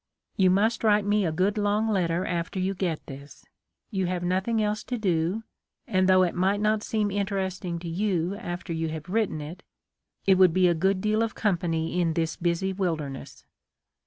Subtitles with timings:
[0.35, 3.45] "You must write me a good long letter after you get this.
[3.91, 5.43] You have nothing else to do,
[5.85, 9.61] and though it might not seem interesting to you after you have written it,
[10.25, 13.45] it would be a good deal of company in this busy wilderness.